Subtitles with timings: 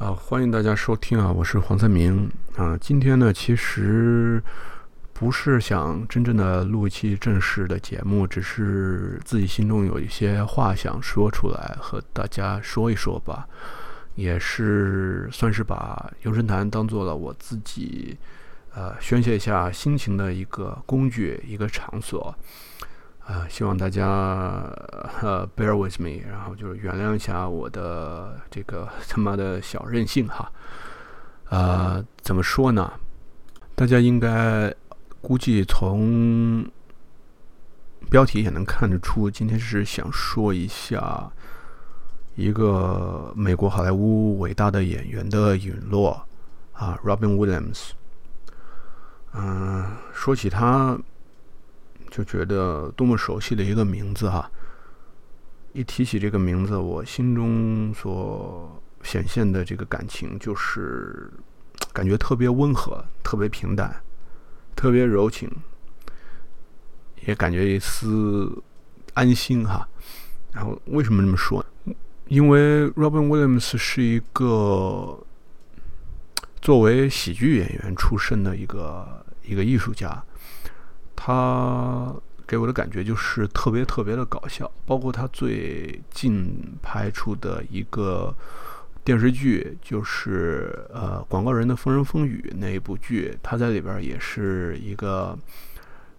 [0.00, 2.74] 啊，欢迎大家收听啊，我是黄三明啊。
[2.80, 4.42] 今天呢，其实
[5.12, 13.46] 不是想真正的录一期正式的节目，只是自己心中有一些话想说出来，和大家说一说吧。
[14.14, 18.16] 也是算是把游神谈当做了我自己
[18.72, 22.34] 呃宣泄一下心情的一个工具，一个场所。
[23.26, 24.06] 啊，希望大家
[25.22, 30.50] 呃 bear with me，然后就是原谅一下我的这个他妈的小任性哈。
[31.48, 32.92] 呃，怎么说呢？
[33.76, 34.74] 大家应该
[35.20, 36.68] 估计从
[38.10, 41.30] 标题也能看得出，今天是想说一下
[42.34, 46.26] 一个美国好莱坞伟大的演员的陨落
[46.72, 47.90] 啊，Robin Williams。
[49.34, 50.98] 嗯，说起他。
[52.10, 54.50] 就觉得多么熟悉的一个名字哈！
[55.72, 61.30] 一提起这个名字，我心中所显现的这个感情，就是
[61.92, 64.02] 感觉特别温和、特别平淡、
[64.74, 65.48] 特别柔情，
[67.24, 68.60] 也感觉一丝
[69.14, 69.88] 安心哈。
[70.52, 71.64] 然后为什么这么说？
[72.26, 75.24] 因为 Robin Williams 是一个
[76.60, 80.24] 作为喜剧演员出身的一个一个艺术家。
[81.22, 82.14] 他
[82.46, 88.34] 给我的感觉就是特别特别的搞笑，包括他最近拍出的一个
[89.04, 95.38] 电视剧，就是呃《广告人的风声风雨》那一部剧，他在里边也是一个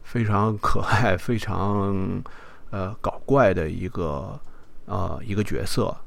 [0.04, 2.22] 非常可爱、非常
[2.70, 4.40] 呃搞怪的一个
[4.86, 5.98] 呃一个角色，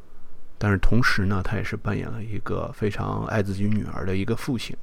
[0.56, 4.76] 但是同时呢，他也是扮演了一个非常爱自己女儿的一个父亲。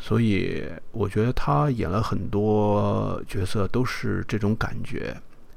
[0.00, 5.14] 所以我觉得他演了很多角色都是这种感觉，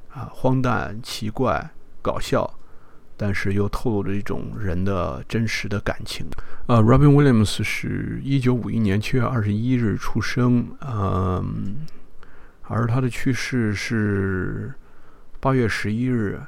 [0.10, 1.70] 啊，荒诞、奇怪、
[2.02, 2.52] 搞笑，
[3.16, 6.26] 但是又透露着一种人的真实的感情。
[6.68, 11.86] 呃，Robin Williams 是一九五一年七月二十一日出生，嗯，
[12.64, 14.74] 而他的去世是
[15.40, 16.42] 八月十一日，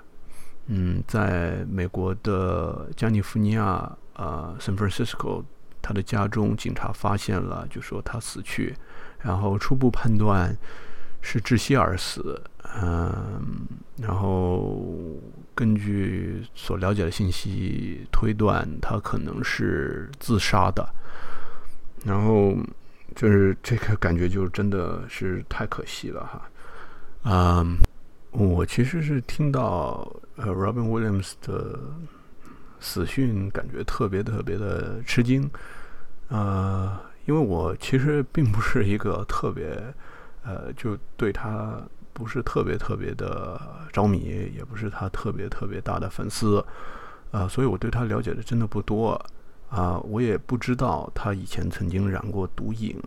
[0.65, 5.43] 嗯，在美国的加利福尼亚，呃，San Francisco。
[5.83, 8.73] 他的家中，警察发现了，就说他死去，
[9.19, 10.57] 然后初步判断
[11.21, 12.41] 是窒息而死。
[12.81, 13.67] 嗯，
[13.97, 14.81] 然后
[15.53, 20.87] 根据所了解的信息推断，他可能是自杀的。
[22.05, 22.55] 然后
[23.13, 26.41] 就是这个感觉，就真的是太可惜了哈。
[27.25, 27.77] 嗯，
[28.31, 31.77] 我其实是听到呃，Robin Williams 的。
[32.83, 35.49] 死讯感觉特别特别的吃惊，
[36.27, 39.81] 呃，因为我其实并不是一个特别，
[40.43, 43.57] 呃，就对他不是特别特别的
[43.93, 46.63] 着迷，也不是他特别特别大的粉丝，
[47.31, 49.19] 啊，所以我对他了解的真的不多，
[49.69, 53.01] 啊，我也不知道他以前曾经染过毒瘾，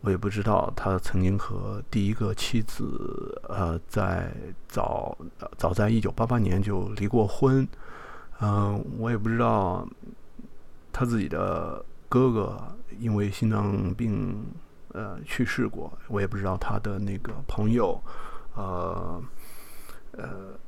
[0.00, 4.32] 我也不知道他曾经和第一个妻子，呃，在
[4.66, 5.16] 早
[5.56, 7.66] 早在一九八八年就离过婚。
[8.40, 9.88] 嗯，我也不知道
[10.92, 12.60] 他自己的哥哥
[12.98, 14.46] 因为心脏病
[14.92, 17.98] 呃去世过，我也不知道他的那个朋友，
[18.54, 19.22] 呃
[20.12, 20.58] 呃，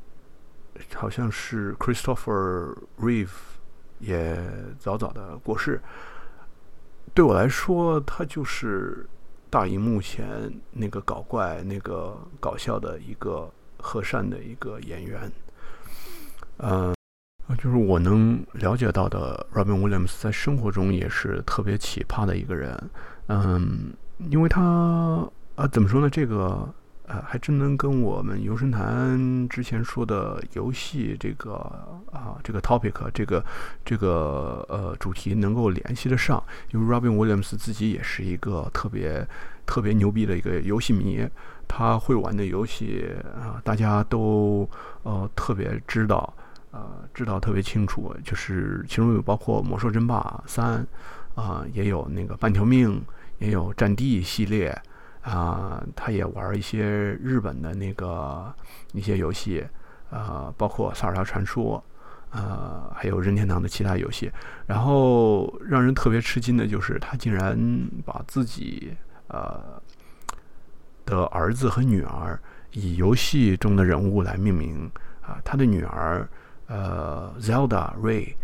[0.95, 3.29] 好像是 Christopher Reeve
[3.99, 4.39] 也
[4.79, 5.81] 早早的过世。
[7.15, 9.07] 对我来说，他就是
[9.51, 15.31] 大荧幕前那个搞怪、那个搞笑的一个和善的一个演员，
[16.59, 16.98] 嗯。
[17.49, 22.79] 啊就是我能了解到的，Robin Williams 在生活中也是特别奇葩的一个人。
[23.29, 23.95] 嗯，
[24.31, 25.27] 因为他
[25.57, 26.11] 啊，怎么说呢？
[26.11, 26.69] 这个
[27.07, 31.55] 呃，还真能跟我们游神谈之前说的游戏这个
[32.13, 33.43] 啊，这个 topic 这个
[33.83, 36.43] 这个呃主题能够联系得上。
[36.75, 39.27] 因为 Robin Williams 自己也是一个特别
[39.65, 41.27] 特别牛逼的一个游戏迷，
[41.67, 43.11] 他会玩的游戏
[43.41, 44.69] 啊，大家都
[45.03, 46.35] 呃特别知道。
[46.71, 50.87] 呃，知道特别清楚，就是其中有包括《魔兽争霸三》，
[51.41, 53.01] 啊，也有那个《半条命》，
[53.39, 54.79] 也有《战地》系列，
[55.23, 56.85] 啊，他也玩一些
[57.23, 58.55] 日本的那个
[58.93, 59.67] 一些游戏，
[60.11, 61.83] 呃，包括《塞尔达传说》，
[62.37, 64.31] 呃，还有任天堂的其他游戏。
[64.67, 67.59] 然后让人特别吃惊的就是，他竟然
[68.05, 68.95] 把自己
[69.29, 69.81] 呃
[71.07, 72.39] 的儿子和女儿
[72.73, 74.91] 以游戏中的人物来命名，
[75.23, 76.29] 啊，他的女儿。
[76.69, 78.35] 呃，Zelda Ray，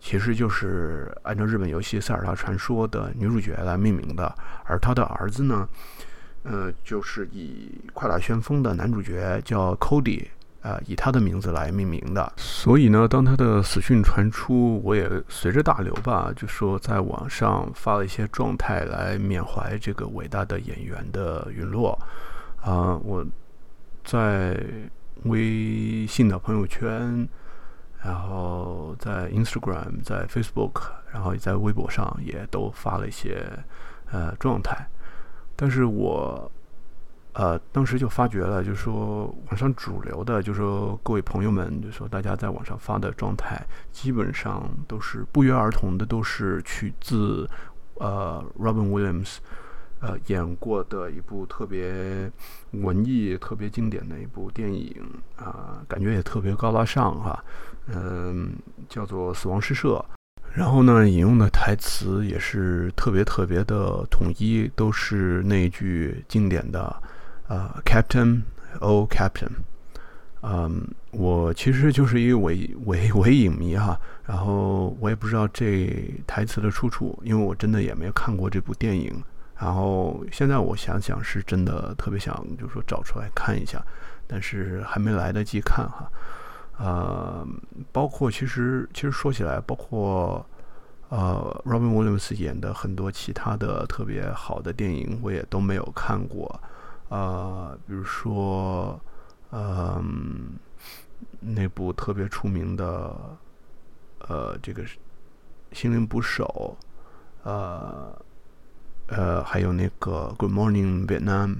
[0.00, 4.34] 其实就是按照日本游戏《塞尔达传说》的女主角来命名的，
[4.64, 5.68] 而他的儿子呢，
[6.44, 10.26] 呃，就是以《快打旋风》的男主角叫 Cody，
[10.62, 12.32] 呃，以他的名字来命名的。
[12.36, 21.98] 所以呢，当他的死讯传出，我也随着大流吧，就说在网上发了一些状态来缅怀这个伟大的演员的陨落。
[22.62, 23.26] 啊，我
[24.04, 24.64] 在
[25.24, 27.28] 微信的朋友圈，
[28.02, 30.82] 然后在 Instagram、在 Facebook，
[31.12, 33.46] 然后也在微博上也都发了一些
[34.10, 34.86] 呃状态，
[35.54, 36.50] 但是我。
[37.38, 43.62] 呃，当时就发觉了，就是说网上主流的，就是说各位朋友们，就是说大家在网上发的状态，
[43.92, 47.46] 基本上都是不约而同的，都是取自
[47.96, 49.36] 呃 Robin Williams
[50.00, 52.32] 呃演过的一部特别
[52.70, 55.06] 文艺、特别经典的一部电影
[55.36, 57.44] 啊，感觉也特别高大上哈，
[57.94, 58.52] 嗯，
[58.88, 59.94] 叫做《死亡诗社》，
[60.52, 67.02] 然后呢，引用的台词也是特别特别的统一，都是那句经典的。
[67.48, 68.42] 呃，Captain
[68.80, 69.50] o Captain，
[70.42, 79.14] 嗯，我其实就是一个伪伪伪影迷哈，然后我也不知道这台词的出处，因为我真的也没有看过这部电影。
[79.56, 83.80] 然后现在我想想，是真的特别想，就是说找出来看一下，
[84.26, 86.10] 但是还没来得及看哈。
[86.78, 87.46] 呃，
[87.92, 90.44] 包括其实其实说起来，包括
[91.08, 96.60] 呃，Robin Williams 演的很多其他的特别好的电影，我也都没有看过。
[97.08, 99.00] 呃，比如说，
[99.52, 100.58] 嗯，
[101.40, 103.14] 那部特别出名的，
[104.28, 104.82] 呃，这个
[105.72, 106.76] 《心灵捕手》，
[107.48, 108.20] 呃，
[109.06, 111.54] 呃，还有那个《Good Morning Vietnam》，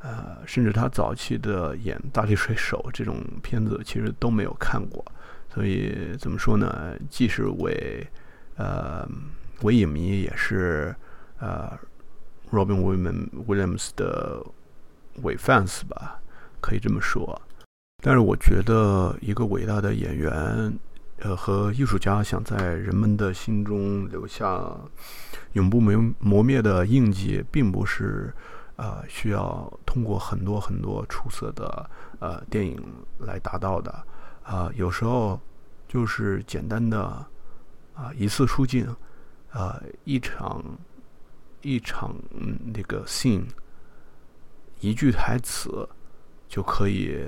[0.00, 5.04] 呃，甚至他早期的演《大力水手》这种片子，其实都没有看过。
[5.52, 6.94] 所以怎么说呢？
[7.08, 8.06] 既是为
[8.56, 9.08] 呃
[9.62, 10.94] 为影迷，也是
[11.38, 11.78] 呃
[12.50, 12.80] Robin
[13.46, 14.44] Williams 的。
[15.22, 16.20] 伪 fans 吧，
[16.60, 17.42] 可以这么说。
[18.04, 20.72] 但是我觉得，一个伟大的演员，
[21.18, 24.64] 呃，和艺术家想在人们的心中留下
[25.54, 28.32] 永不磨磨灭的印记，并不是
[28.78, 31.90] 呃需要通过很多很多出色的
[32.20, 32.82] 呃电影
[33.18, 33.92] 来达到的。
[34.42, 35.38] 啊，有时候
[35.86, 37.02] 就是简单的
[37.94, 38.88] 啊一次出镜，
[39.50, 40.64] 啊一场
[41.60, 42.14] 一场
[42.64, 43.44] 那个 scene。
[44.80, 45.86] 一句台词
[46.48, 47.18] 就可以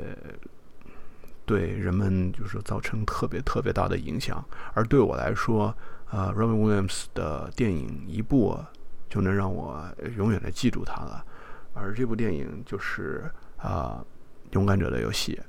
[1.45, 4.43] 对人们就是造成特别特别大的影响，
[4.73, 5.77] 而对我来说，
[6.11, 8.57] 呃，Robin Williams 的电影一部
[9.09, 9.85] 就能让我
[10.17, 11.27] 永远的记住他了，
[11.75, 14.05] 而这部电影就是啊，
[14.55, 15.41] 《勇敢者的游戏》。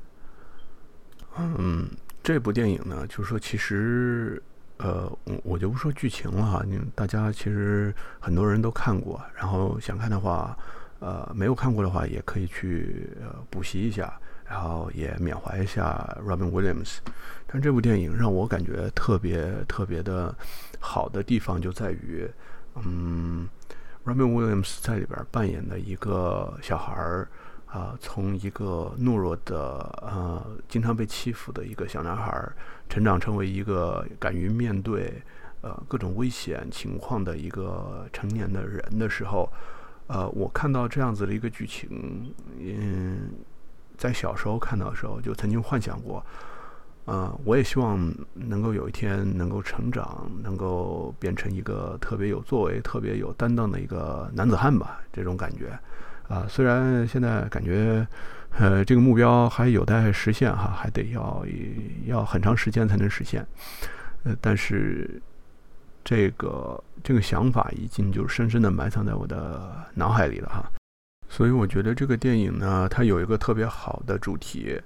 [1.37, 1.89] 嗯，
[2.21, 4.41] 这部电影呢，就是说其实
[4.77, 10.57] 呃，我我就不说剧情了哈，你大家其实很多人都看过，然后想看的话。
[11.03, 13.09] 呃，没有看过的话，也可以去
[13.49, 16.99] 补习一下，然后也缅怀一下 Robin Williams。
[17.47, 20.31] 但这部电影让我感觉特别特别的
[20.79, 22.29] 好的地方就在于，
[22.75, 23.49] 嗯
[24.05, 27.27] ，Robin Williams 在里边扮演的一个小孩儿
[27.67, 32.53] 啊，从一个懦弱的呃，经常被欺负的一个小男孩儿，
[32.89, 35.21] 成长成为一个敢于面对
[35.61, 39.49] 呃各种危险情况的一个成年的人的时候。
[40.07, 43.31] 呃，我看到这样子的一个剧情，嗯，
[43.97, 46.21] 在小时候看到的时候，就曾经幻想过，
[47.05, 47.99] 呃，我也希望
[48.33, 55.77] 能够有一天能够成长，能够变成一个特别有作为、特别有担当的一个男子汉吧，这种感觉。
[56.27, 58.07] 啊，虽然现在感觉，
[58.57, 61.45] 呃，这个目标还有待实现哈，还得要
[62.05, 63.45] 要很长时间才能实现，
[64.23, 65.21] 呃，但是。
[66.03, 70.63] 这个这个想法已经就深深的埋藏在我的脑海里了哈，
[71.29, 74.81] 所以我觉得这个电影呢，它有一个特别好的主题，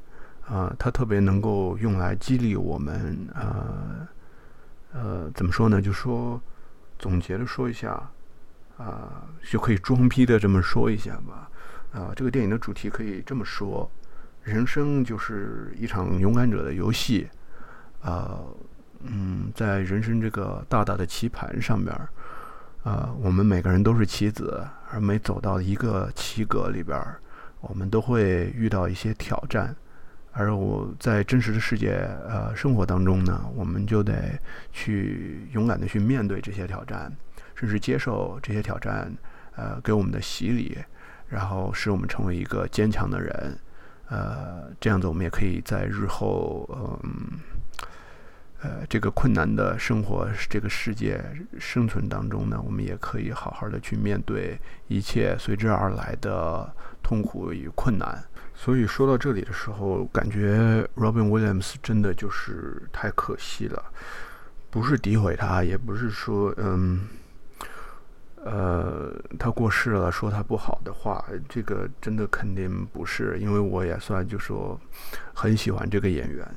[0.47, 4.07] 啊，它特别能够用来激励我们，呃，
[4.93, 5.81] 呃，怎么说呢？
[5.81, 6.41] 就说
[6.97, 8.09] 总结的说一下，
[8.77, 11.49] 啊，就可以装逼的这么说一下吧，
[11.91, 13.89] 啊，这个电影的主题可以这么说：
[14.43, 17.27] 人生就是一场勇敢者的游戏，
[18.01, 18.39] 啊。
[19.07, 22.09] 嗯，在人生这个大大的棋盘上边儿，
[22.89, 26.99] 啊，我们每个人都是棋子，而每走到一个棋格里边，
[27.61, 29.75] 我们都会遇到一些挑战。
[30.37, 34.37] 而我在真实的世界，呃，生活当中呢，我们就得
[34.73, 37.09] 去勇敢的去面对这些挑战，
[37.55, 39.11] 甚至接受这些挑战，
[39.55, 40.77] 呃，给我们的洗礼，
[41.29, 43.57] 然后使我们成为一个坚强的人。
[44.09, 46.69] 呃，这样子我们也可以在日后，
[47.03, 47.39] 嗯。
[48.61, 51.23] 呃，这个困难的生活，这个世界
[51.59, 58.23] 生存当中呢，我们也可以好好的去面对一切随之而来的痛苦与困难。
[58.55, 63.83] 所以说到这里的时候，感觉 Robin Williams 真的就是太可惜了。
[64.71, 67.07] 不是诋毁他，也不是说嗯，
[68.43, 74.79] 呃，他过世了，说他不好的话，这个真的肯定不是，因为我也算就说
[75.33, 76.47] 很喜欢这个演员，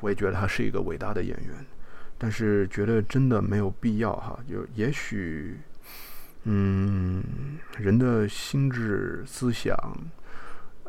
[0.00, 1.66] 我也觉得他是一个伟大的演员，
[2.16, 5.58] 但是觉得真的没有必要哈，就也许，
[6.44, 7.22] 嗯，
[7.78, 9.76] 人的心智思想。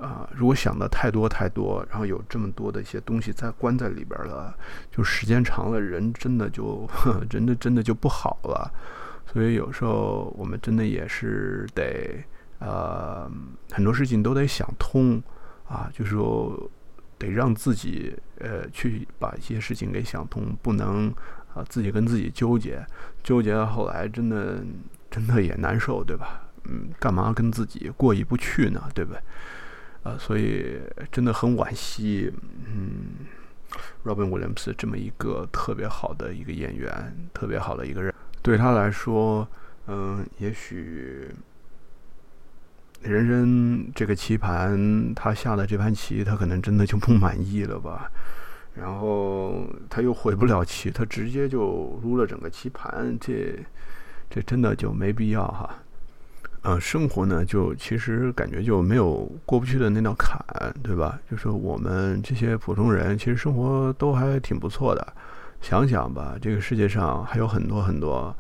[0.02, 4.58] 啊，如果想的太多太多，然后有这么多的一些东西在关在里边了，
[4.90, 6.90] 就时间长了，人真的就，
[7.30, 8.72] 真的真的就不好了。
[9.26, 12.24] 所以有时候我们真的也是得，
[12.60, 13.30] 呃，
[13.72, 15.22] 很多事情都得想通
[15.68, 16.72] 啊，就是说
[17.20, 21.14] 得让自己，呃，去把一些事情给想通，不能
[21.54, 22.84] 啊自己跟自己纠结，
[23.22, 24.64] 纠结到后来真的
[25.12, 26.50] 真的也难受，对吧？
[26.64, 28.90] 嗯，干嘛跟自己过意不去呢？
[28.96, 29.22] 对不对？
[30.04, 30.80] 啊，所以
[31.12, 32.32] 真的很惋惜，
[32.66, 33.28] 嗯
[34.06, 39.46] ，Robin Williams 这么一个特别好的一个演员，特别好的一个人，对他来说，
[39.88, 41.28] 嗯，也许
[43.02, 48.12] 人生这个棋盘，他下的这盘棋，他可能真的就不满意了吧，
[48.76, 53.58] 然后他又回不了棋，他直接就撸了整个棋盘，这
[54.30, 55.70] 这真的就没必要哈。
[56.62, 60.38] 呃，生活呢，就其实感觉就没有过不去的那道坎，
[60.84, 61.18] 对吧？
[61.32, 65.14] 就是我们这些普通人，其实生活都还挺不错的。
[65.62, 68.36] 想想吧，这个世界上还有很多很多，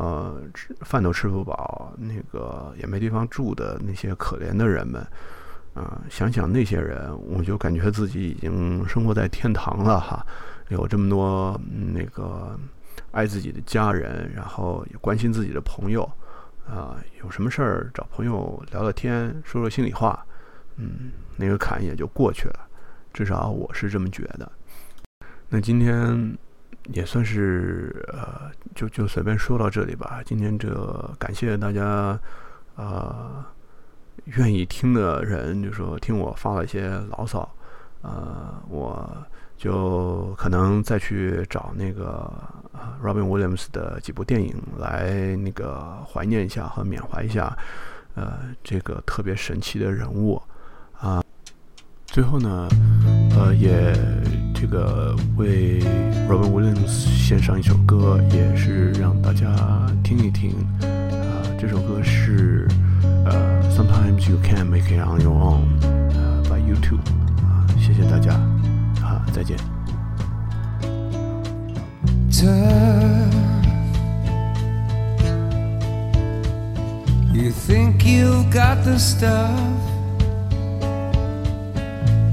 [0.00, 0.40] 呃，
[0.80, 5.06] 饭都吃不饱，那个也没地方住的那些可怜的人们，
[5.74, 10.24] 啊，想想那些人，我就感觉自己已经生活在天堂了哈。
[10.70, 11.60] 有这么多
[11.92, 12.58] 那个
[13.10, 16.10] 爱自己的家人，然后也关心自己的朋友。
[16.66, 20.24] 啊，有什么事儿找朋友聊聊天，说说心里话，
[20.76, 22.60] 嗯，那个坎也就过去了，
[23.12, 24.50] 至少我是这么觉得。
[25.48, 26.38] 那今天
[26.92, 30.20] 也算是呃，就就随便说到这里吧。
[30.24, 30.68] 今天这
[31.18, 32.18] 感谢大家，
[32.76, 33.44] 呃，
[34.24, 37.48] 愿意听的人，就说听我发了一些牢骚，
[38.02, 39.26] 呃，我。
[39.60, 42.32] 就可能再去找那个
[43.04, 47.54] Robin Williams 的几部电影来那个怀念一下和缅怀一下，
[48.14, 50.40] 呃，这个特别神奇的人物
[50.98, 51.22] 啊。
[52.12, 52.68] 最后呢，
[53.36, 53.94] 呃，也
[54.52, 55.80] 这个为
[56.28, 59.54] Robin Williams 献上一首歌，也是让大家
[60.02, 60.50] 听一听
[60.82, 61.46] 啊。
[61.56, 62.66] 这首歌是
[63.24, 66.98] 呃，Sometimes You Can Make It On Your Own，，by YouTube
[67.44, 67.64] 啊。
[67.78, 68.32] 谢谢大家。
[69.00, 69.56] 好再见。
[77.32, 79.54] You think you got the stuff?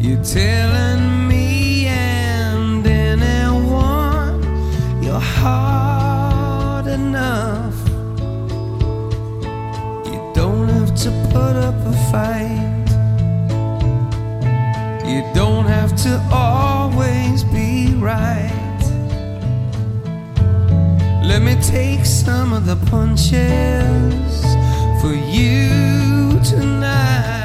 [0.08, 4.42] You're telling me and anyone
[5.04, 7.76] you're hard enough.
[10.06, 12.88] You don't have to put up a fight.
[15.06, 18.80] You don't have to always be right.
[21.22, 24.42] Let me take some of the punches
[25.02, 27.37] for you tonight.